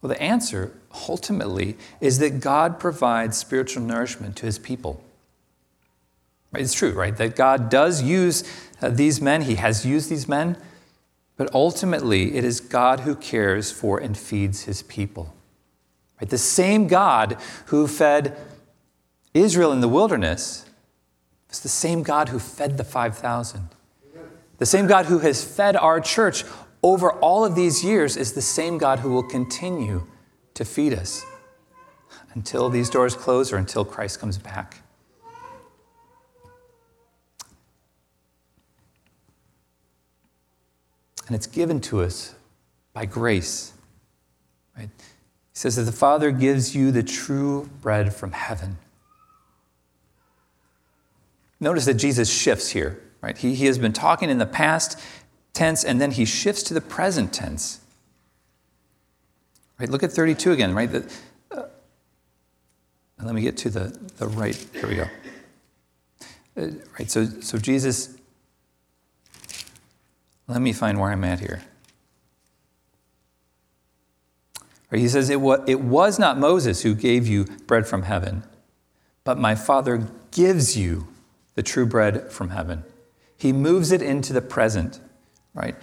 [0.00, 0.72] Well, the answer
[1.08, 5.02] ultimately is that God provides spiritual nourishment to his people.
[6.60, 7.16] It's true, right?
[7.16, 8.44] That God does use
[8.80, 10.56] uh, these men, He has used these men,
[11.36, 15.34] but ultimately it is God who cares for and feeds His people.
[16.20, 16.30] Right?
[16.30, 18.36] The same God who fed
[19.34, 20.66] Israel in the wilderness
[21.50, 23.68] is the same God who fed the 5,000.
[24.58, 26.44] The same God who has fed our church
[26.82, 30.06] over all of these years is the same God who will continue
[30.54, 31.24] to feed us
[32.32, 34.78] until these doors close or until Christ comes back.
[41.26, 42.34] And it's given to us
[42.92, 43.72] by grace.
[44.76, 44.90] Right?
[44.96, 45.02] He
[45.52, 48.78] says that the Father gives you the true bread from heaven.
[51.58, 53.36] Notice that Jesus shifts here, right?
[53.36, 55.00] He, he has been talking in the past
[55.52, 57.80] tense and then he shifts to the present tense.
[59.78, 59.88] Right?
[59.88, 60.90] Look at 32 again, right?
[60.90, 61.10] The,
[61.50, 61.64] uh,
[63.22, 64.56] let me get to the, the right.
[64.72, 65.06] Here we go.
[66.56, 68.15] Uh, right, so, so Jesus
[70.48, 71.62] let me find where I'm at here.
[74.92, 78.44] He says, it was, it was not Moses who gave you bread from heaven,
[79.24, 81.08] but my Father gives you
[81.54, 82.84] the true bread from heaven.
[83.36, 85.00] He moves it into the present,
[85.54, 85.74] right?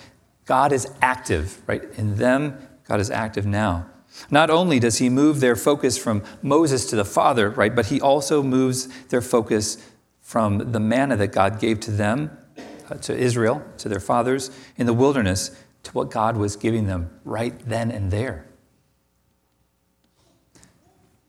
[0.46, 1.84] God is active, right?
[1.98, 3.88] In them, God is active now.
[4.30, 8.00] Not only does he move their focus from Moses to the Father, right, but he
[8.00, 9.90] also moves their focus
[10.22, 12.38] from the manna that God gave to them
[12.94, 15.52] Uh, to Israel, to their fathers in the wilderness,
[15.84, 18.46] to what God was giving them right then and there.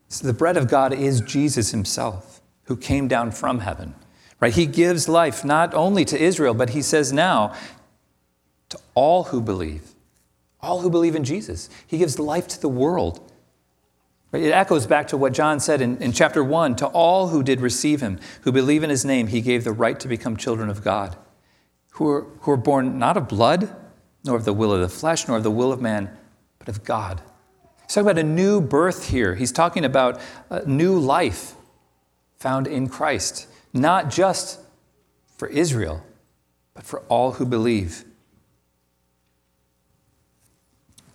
[0.08, 3.94] So the bread of God is Jesus himself, who came down from heaven.
[4.40, 4.52] Right?
[4.52, 7.54] He gives life not only to Israel, but he says now
[8.68, 9.94] to all who believe,
[10.60, 11.70] all who believe in Jesus.
[11.86, 13.32] He gives life to the world.
[14.32, 17.60] It echoes back to what John said in, in chapter 1 To all who did
[17.60, 20.84] receive him, who believe in his name, he gave the right to become children of
[20.84, 21.16] God
[21.94, 23.74] who are, who are born not of blood,
[24.24, 26.10] nor of the will of the flesh, nor of the will of man,
[26.58, 27.20] but of God.
[27.82, 29.34] He's talking about a new birth here.
[29.34, 31.54] He's talking about a new life
[32.36, 34.60] found in Christ, not just
[35.36, 36.02] for Israel,
[36.74, 38.04] but for all who believe.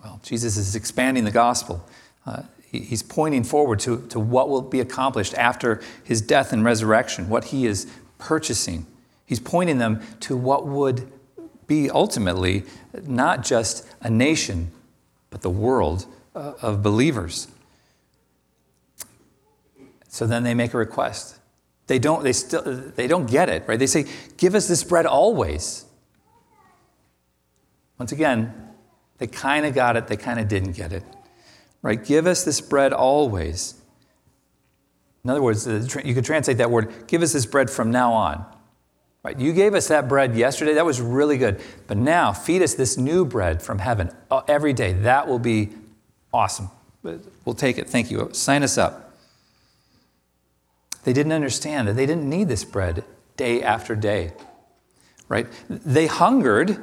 [0.04, 1.86] Well, Jesus is expanding the gospel.
[2.26, 6.64] Uh, he, he's pointing forward to, to what will be accomplished after his death and
[6.64, 8.86] resurrection, what he is purchasing.
[9.30, 11.12] He's pointing them to what would
[11.68, 12.64] be ultimately
[13.04, 14.72] not just a nation,
[15.30, 17.48] but the world uh, of believers.
[20.08, 21.38] So then they make a request.
[21.86, 23.78] They don't, they still, they don't get it, right?
[23.78, 25.86] They say, Give us this bread always.
[28.00, 28.52] Once again,
[29.20, 31.04] they kind of got it, they kind of didn't get it,
[31.84, 32.04] right?
[32.04, 33.76] Give us this bread always.
[35.24, 35.68] In other words,
[36.04, 38.44] you could translate that word, give us this bread from now on.
[39.24, 39.38] Right?
[39.38, 40.76] You gave us that bread yesterday.
[40.76, 41.62] That was really good.
[41.88, 44.94] But now feed us this new bread from heaven uh, every day.
[44.94, 45.70] That will be
[46.34, 46.70] awesome.
[47.04, 47.90] We'll take it.
[47.90, 48.30] Thank you.
[48.34, 49.14] Sign us up.
[51.04, 53.04] They didn't understand that they didn't need this bread
[53.36, 54.34] day after day.
[55.28, 55.48] Right?
[55.70, 56.78] They hungered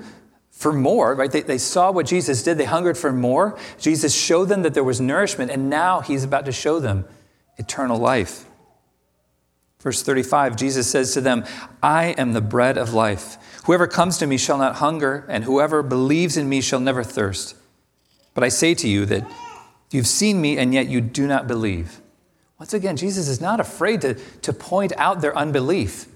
[0.51, 1.31] for more, right?
[1.31, 3.59] They, they saw what Jesus did, they hungered for more.
[3.79, 7.05] Jesus showed them that there was nourishment, and now he's about to show them
[7.59, 8.47] eternal life.
[9.81, 11.45] Verse 35, Jesus says to them,
[11.83, 13.37] I am the bread of life.
[13.67, 17.57] Whoever comes to me shall not hunger, and whoever believes in me shall never thirst.
[18.35, 19.27] But I say to you that
[19.91, 22.01] you've seen me, and yet you do not believe.
[22.59, 26.07] Once again, Jesus is not afraid to, to point out their unbelief.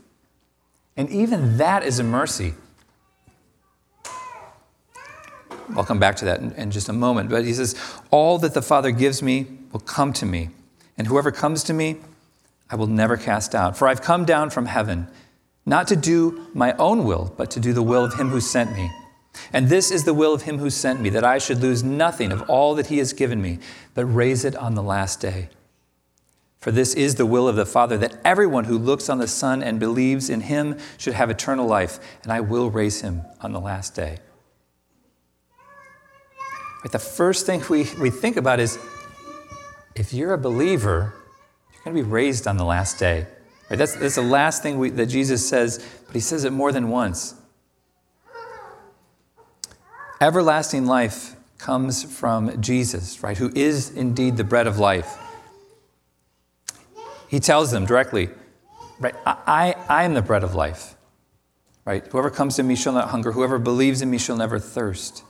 [0.97, 2.55] And even that is a mercy.
[5.77, 7.31] I'll come back to that in, in, just a moment.
[7.31, 7.75] But he says,
[8.11, 10.51] All that the Father gives me will come to me,
[10.99, 11.97] and whoever comes to me,
[12.71, 13.77] I will never cast out.
[13.77, 15.09] For I've come down from heaven,
[15.67, 18.73] not to do my own will, but to do the will of him who sent
[18.73, 18.91] me.
[19.53, 22.33] And this is the will of him who sent me, that I should lose nothing
[22.33, 23.59] of all that he has given me,
[23.95, 25.49] but raise it on the last day.
[26.59, 29.63] For this is the will of the Father, that everyone who looks on the Son
[29.63, 33.61] and believes in him should have eternal life, and I will raise him on the
[33.61, 34.19] last day.
[36.85, 38.79] Right, the first thing we, we think about is
[39.95, 41.15] if you're a believer,
[41.85, 43.27] you're going to be raised on the last day.
[43.71, 46.73] Right, that's, that's the last thing we, that Jesus says, but he says it more
[46.73, 47.35] than once.
[50.21, 55.17] Everlasting life comes from Jesus, right, who is indeed the bread of life.
[57.29, 58.29] He tells them directly,
[58.99, 60.97] right, I, I am the bread of life.
[61.87, 62.07] Right?
[62.07, 63.33] Whoever comes to me shall not hunger.
[63.33, 65.25] Whoever believes in me shall never thirst.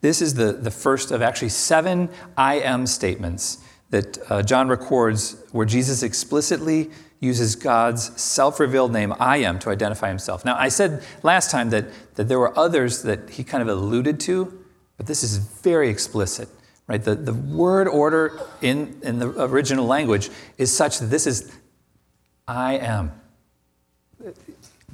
[0.00, 3.58] This is the, the first of actually seven I am statements
[3.90, 9.70] that uh, John records where Jesus explicitly uses God's self revealed name, I am, to
[9.70, 10.44] identify himself.
[10.44, 14.20] Now, I said last time that, that there were others that he kind of alluded
[14.20, 14.64] to,
[14.96, 16.48] but this is very explicit.
[16.86, 17.02] Right?
[17.02, 21.52] The, the word order in, in the original language is such that this is
[22.46, 23.12] I am.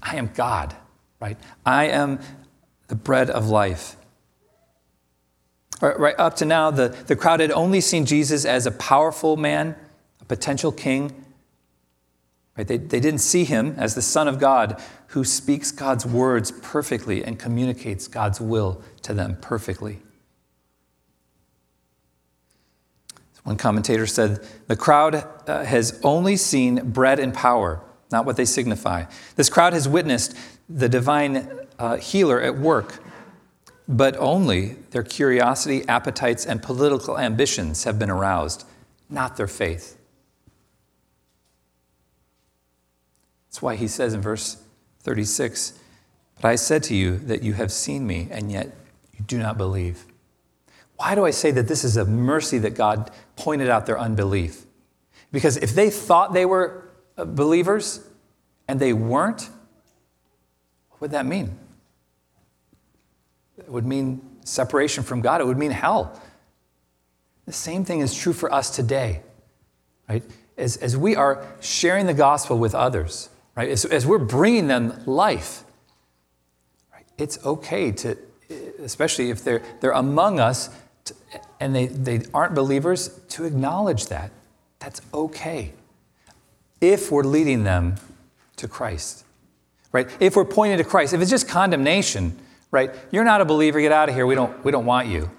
[0.02, 0.74] I am God,
[1.20, 1.36] right?
[1.64, 2.18] I am
[2.88, 3.96] the bread of life.
[5.80, 9.74] Right, up to now, the, the crowd had only seen Jesus as a powerful man,
[10.20, 11.24] a potential king.
[12.56, 12.66] Right?
[12.66, 17.24] They, they didn't see him as the Son of God who speaks God's words perfectly
[17.24, 20.00] and communicates God's will to them perfectly.
[23.44, 28.46] One commentator said, The crowd uh, has only seen bread and power, not what they
[28.46, 29.04] signify.
[29.36, 30.34] This crowd has witnessed
[30.68, 33.03] the divine uh, healer at work
[33.86, 38.64] but only their curiosity, appetites, and political ambitions have been aroused,
[39.10, 39.98] not their faith.
[43.48, 44.62] That's why he says in verse
[45.00, 45.78] 36
[46.40, 48.74] But I said to you that you have seen me, and yet
[49.16, 50.06] you do not believe.
[50.96, 54.64] Why do I say that this is a mercy that God pointed out their unbelief?
[55.30, 58.00] Because if they thought they were uh, believers
[58.68, 59.50] and they weren't,
[60.88, 61.58] what would that mean?
[63.58, 66.20] It would mean separation from God, it would mean hell.
[67.46, 69.22] The same thing is true for us today,
[70.08, 70.22] right?
[70.56, 73.68] As, as we are sharing the gospel with others, right?
[73.68, 75.64] As, as we're bringing them life,
[76.92, 77.04] right?
[77.18, 78.16] it's okay to,
[78.80, 80.70] especially if they're, they're among us
[81.04, 81.14] to,
[81.60, 84.30] and they, they aren't believers, to acknowledge that.
[84.78, 85.72] That's okay.
[86.80, 87.96] If we're leading them
[88.56, 89.24] to Christ,
[89.92, 90.08] right?
[90.20, 92.38] If we're pointing to Christ, if it's just condemnation,
[92.74, 92.92] right?
[93.12, 94.26] You're not a believer, get out of here.
[94.26, 95.30] We don't, we don't want you.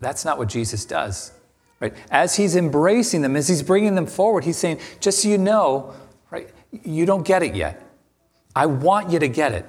[0.00, 1.32] That's not what Jesus does,
[1.80, 1.94] right?
[2.10, 5.94] As he's embracing them, as he's bringing them forward, he's saying, just so you know,
[6.30, 6.50] right,
[6.82, 7.82] you don't get it yet.
[8.54, 9.64] I want you to get it.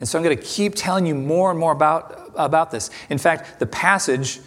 [0.00, 2.90] And so I'm going to keep telling you more and more about, about this.
[3.10, 4.40] In fact, the passage,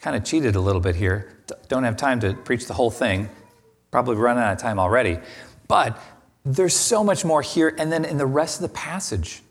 [0.00, 1.36] kind of cheated a little bit here.
[1.68, 3.28] Don't have time to preach the whole thing.
[3.92, 5.18] Probably run out of time already.
[5.68, 6.00] But
[6.44, 7.74] there's so much more here.
[7.78, 9.42] And then in the rest of the passage,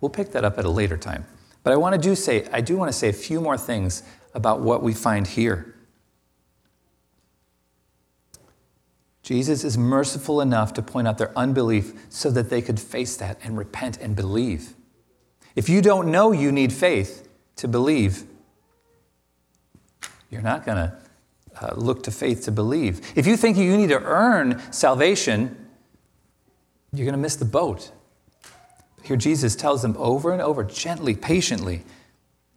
[0.00, 1.26] We'll pick that up at a later time.
[1.62, 4.02] But I want to do say, I do want to say a few more things
[4.34, 5.74] about what we find here.
[9.22, 13.38] Jesus is merciful enough to point out their unbelief so that they could face that
[13.42, 14.74] and repent and believe.
[15.56, 18.22] If you don't know you need faith to believe,
[20.30, 20.96] you're not going to
[21.60, 23.00] uh, look to faith to believe.
[23.16, 25.66] If you think you need to earn salvation,
[26.92, 27.90] you're going to miss the boat.
[29.06, 31.84] Here, Jesus tells them over and over, gently, patiently,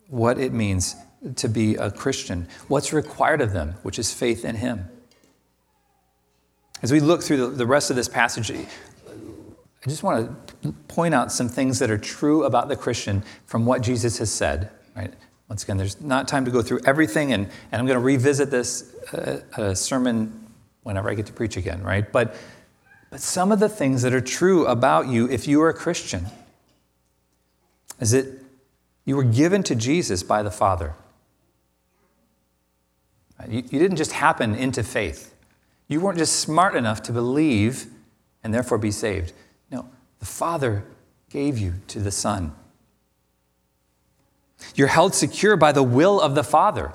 [0.08, 0.96] what it means
[1.36, 4.90] to be a Christian, what's required of them, which is faith in Him.
[6.82, 8.66] As we look through the rest of this passage, I
[9.84, 13.84] just want to point out some things that are true about the Christian from what
[13.84, 14.72] Jesus has said.
[14.96, 15.14] Right?
[15.50, 18.50] Once again, there's not time to go through everything, and, and I'm going to revisit
[18.50, 20.48] this uh, sermon
[20.82, 22.12] whenever I get to preach again, right?
[22.12, 22.36] But,
[23.12, 26.26] but some of the things that are true about you if you are a Christian.
[28.00, 28.28] Is that
[29.06, 30.94] you were given to Jesus by the Father.
[33.48, 35.34] You, you didn't just happen into faith.
[35.88, 37.88] You weren't just smart enough to believe
[38.44, 39.34] and therefore be saved.
[39.72, 39.90] No,
[40.20, 40.86] the Father
[41.30, 42.54] gave you to the Son.
[44.76, 46.94] You're held secure by the will of the Father.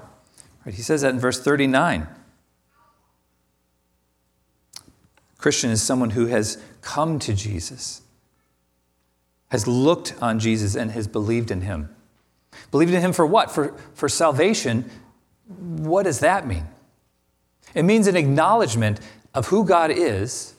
[0.65, 0.75] Right?
[0.75, 2.07] He says that in verse 39.
[5.39, 8.01] Christian is someone who has come to Jesus,
[9.55, 11.89] has looked on Jesus, and has believed in him.
[12.73, 13.53] Believed in him for what?
[13.53, 14.91] For, for salvation.
[15.47, 16.67] What does that mean?
[17.73, 18.99] It means an acknowledgement
[19.33, 20.55] of who God is,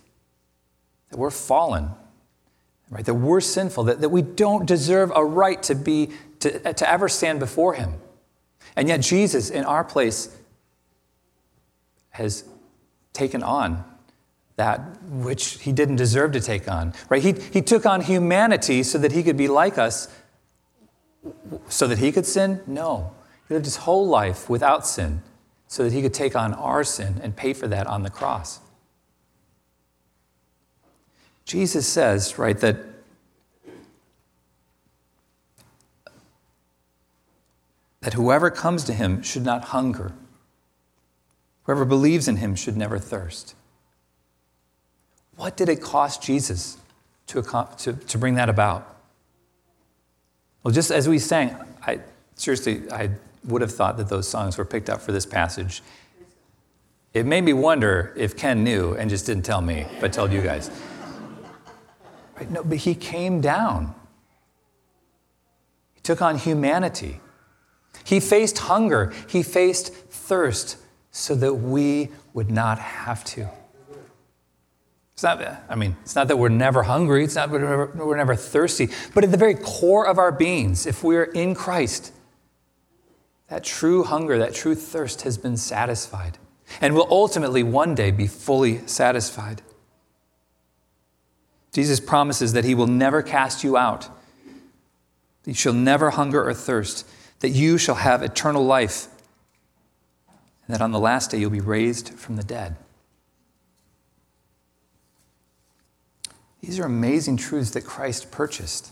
[1.10, 1.90] that we're fallen,
[2.90, 3.04] right?
[3.04, 7.10] That we're sinful, that, that we don't deserve a right to be to, to ever
[7.10, 7.96] stand before him.
[8.78, 10.34] And yet Jesus, in our place,
[12.12, 12.46] has
[13.12, 13.84] taken on
[14.56, 16.94] that which he didn't deserve to take on.
[17.10, 17.22] Right?
[17.22, 20.08] He, he took on humanity so that he could be like us,
[21.68, 22.62] so that he could sin?
[22.68, 23.14] No.
[23.48, 25.22] He lived his whole life without sin
[25.68, 28.60] so that he could take on our sin and pay for that on the cross.
[31.44, 32.78] Jesus says, right, that
[38.02, 40.14] that whoever comes to him should not hunger.
[41.64, 43.56] Whoever believes in him should never thirst.
[45.36, 46.78] What did it cost Jesus
[47.28, 47.42] to,
[47.80, 48.96] to, to bring that about?
[50.64, 51.56] Well, just as we sang,
[51.86, 52.00] I
[52.36, 53.12] seriously, I
[53.46, 55.82] would have thought that those songs were picked up for this passage.
[57.14, 60.42] It made me wonder if Ken knew and just didn't tell me, but told you
[60.42, 60.70] guys.
[62.36, 62.50] Right?
[62.52, 63.96] No, but he came down.
[65.94, 67.22] He took on humanity.
[68.04, 69.14] He faced hunger.
[69.30, 70.78] He faced thirst
[71.12, 73.50] so that we would not have to.
[75.16, 78.06] It's not, I mean, it's not that we're never hungry, it's not that we're never,
[78.06, 82.12] we're never thirsty, but at the very core of our beings, if we're in Christ,
[83.48, 86.38] that true hunger, that true thirst has been satisfied
[86.82, 89.62] and will ultimately one day be fully satisfied.
[91.72, 94.10] Jesus promises that he will never cast you out,
[95.44, 97.08] that you shall never hunger or thirst,
[97.40, 99.08] that you shall have eternal life,
[100.68, 102.76] and that on the last day you'll be raised from the dead.
[106.66, 108.92] These are amazing truths that Christ purchased.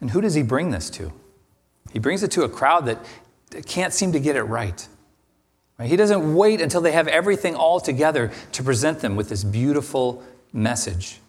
[0.00, 1.12] And who does he bring this to?
[1.92, 3.04] He brings it to a crowd that
[3.66, 4.88] can't seem to get it right.
[5.82, 10.22] He doesn't wait until they have everything all together to present them with this beautiful
[10.52, 11.20] message.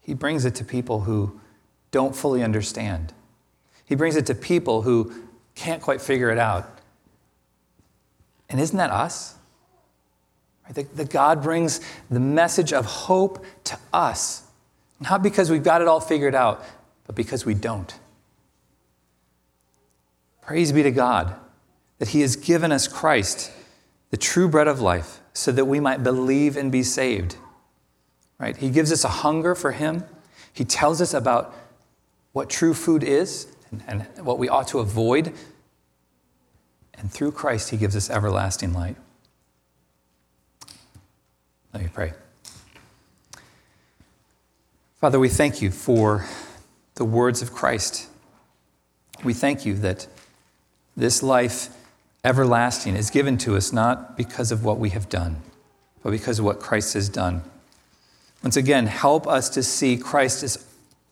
[0.00, 1.40] He brings it to people who
[1.92, 3.14] don't fully understand.
[3.86, 5.12] He brings it to people who
[5.54, 6.78] can't quite figure it out.
[8.50, 9.36] And isn't that us?
[10.74, 14.44] That, that God brings the message of hope to us,
[15.00, 16.64] not because we've got it all figured out,
[17.06, 17.94] but because we don't.
[20.40, 21.34] Praise be to God
[21.98, 23.52] that He has given us Christ,
[24.10, 27.36] the true bread of life, so that we might believe and be saved.
[28.38, 28.56] Right?
[28.56, 30.04] He gives us a hunger for Him.
[30.52, 31.54] He tells us about
[32.32, 35.32] what true food is and, and what we ought to avoid.
[36.94, 38.96] And through Christ, He gives us everlasting light.
[41.72, 42.12] Let me pray.
[45.00, 46.26] Father, we thank you for
[46.96, 48.08] the words of Christ.
[49.24, 50.06] We thank you that
[50.96, 51.68] this life
[52.24, 55.38] everlasting is given to us not because of what we have done,
[56.02, 57.42] but because of what Christ has done.
[58.42, 60.64] Once again, help us to see Christ as,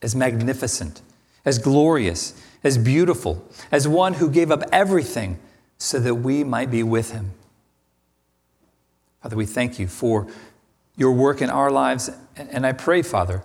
[0.02, 1.00] as magnificent,
[1.44, 5.38] as glorious, as beautiful, as one who gave up everything
[5.78, 7.32] so that we might be with him.
[9.22, 10.26] Father, we thank you for
[11.00, 12.10] your work in our lives.
[12.36, 13.42] And I pray, Father,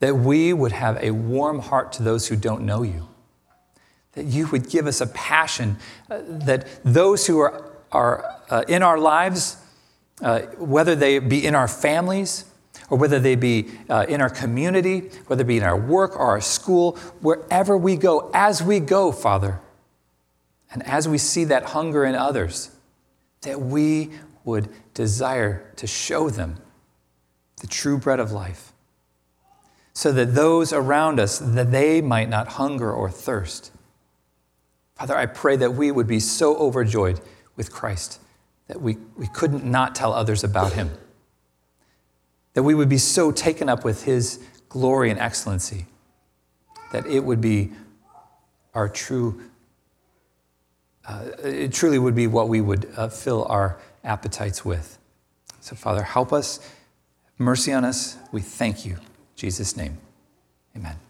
[0.00, 3.08] that we would have a warm heart to those who don't know you
[4.14, 5.76] that you would give us a passion
[6.10, 9.56] uh, that those who are, are uh, in our lives,
[10.22, 12.44] uh, whether they be in our families,
[12.90, 16.26] or whether they be uh, in our community, whether it be in our work or
[16.26, 19.60] our school, wherever we go, as we go, Father,
[20.72, 22.70] and as we see that hunger in others,
[23.42, 24.10] that we
[24.44, 26.58] would desire to show them
[27.64, 28.74] the true bread of life,
[29.94, 33.72] so that those around us, that they might not hunger or thirst,
[34.96, 37.22] Father, I pray that we would be so overjoyed
[37.56, 38.20] with Christ
[38.68, 40.90] that we, we couldn't not tell others about him.
[42.52, 45.86] That we would be so taken up with his glory and excellency
[46.92, 47.72] that it would be
[48.74, 49.40] our true,
[51.08, 54.98] uh, it truly would be what we would uh, fill our appetites with.
[55.60, 56.60] So, Father, help us,
[57.38, 58.16] mercy on us.
[58.32, 58.94] We thank you.
[58.94, 59.00] In
[59.36, 59.98] Jesus' name,
[60.76, 61.03] amen.